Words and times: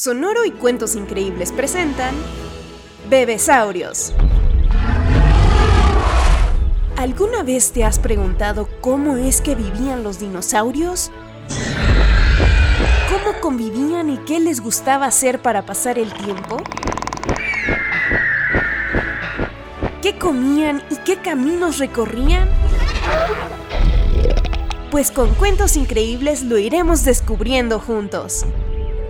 Sonoro 0.00 0.44
y 0.44 0.52
Cuentos 0.52 0.94
Increíbles 0.94 1.50
presentan 1.50 2.14
Bebesaurios. 3.10 4.14
¿Alguna 6.96 7.42
vez 7.42 7.72
te 7.72 7.82
has 7.82 7.98
preguntado 7.98 8.68
cómo 8.80 9.16
es 9.16 9.40
que 9.40 9.56
vivían 9.56 10.04
los 10.04 10.20
dinosaurios? 10.20 11.10
¿Cómo 13.10 13.40
convivían 13.40 14.08
y 14.08 14.18
qué 14.18 14.38
les 14.38 14.60
gustaba 14.60 15.06
hacer 15.06 15.42
para 15.42 15.66
pasar 15.66 15.98
el 15.98 16.12
tiempo? 16.12 16.58
¿Qué 20.00 20.16
comían 20.16 20.80
y 20.92 20.96
qué 20.98 21.16
caminos 21.16 21.78
recorrían? 21.78 22.48
Pues 24.92 25.10
con 25.10 25.34
cuentos 25.34 25.76
increíbles 25.76 26.44
lo 26.44 26.56
iremos 26.56 27.02
descubriendo 27.02 27.80
juntos. 27.80 28.46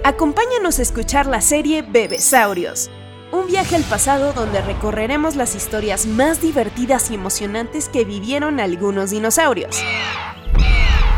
Acompáñanos 0.04 0.78
a 0.78 0.82
escuchar 0.82 1.26
la 1.26 1.40
serie 1.40 1.82
Bebesaurios, 1.82 2.88
un 3.32 3.46
viaje 3.46 3.76
al 3.76 3.82
pasado 3.82 4.32
donde 4.32 4.62
recorreremos 4.62 5.36
las 5.36 5.54
historias 5.54 6.06
más 6.06 6.40
divertidas 6.40 7.10
y 7.10 7.14
emocionantes 7.14 7.88
que 7.88 8.04
vivieron 8.04 8.60
algunos 8.60 9.10
dinosaurios. 9.10 9.82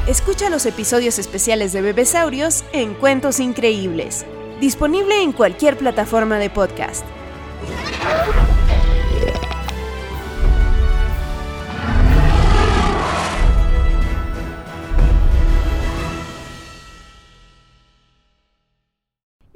Escucha 0.08 0.50
los 0.50 0.66
episodios 0.66 1.18
especiales 1.18 1.72
de 1.72 1.82
Bebesaurios 1.82 2.64
en 2.72 2.94
Cuentos 2.94 3.38
Increíbles, 3.38 4.24
disponible 4.60 5.22
en 5.22 5.32
cualquier 5.32 5.76
plataforma 5.76 6.38
de 6.38 6.50
podcast. 6.50 7.04